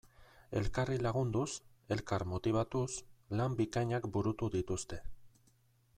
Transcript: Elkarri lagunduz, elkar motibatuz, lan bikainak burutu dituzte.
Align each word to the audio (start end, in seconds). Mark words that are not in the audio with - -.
Elkarri 0.61 0.95
lagunduz, 1.07 1.49
elkar 1.97 2.25
motibatuz, 2.33 2.89
lan 3.41 3.59
bikainak 3.61 4.09
burutu 4.17 4.51
dituzte. 4.57 5.03